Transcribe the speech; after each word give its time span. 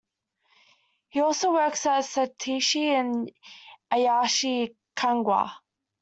He 1.09 1.21
also 1.21 1.53
works 1.53 1.85
as 1.85 2.17
a 2.17 2.21
seitaishi 2.25 2.87
in 2.87 3.29
Ayase, 3.91 4.75
Kanagawa. 4.95 5.51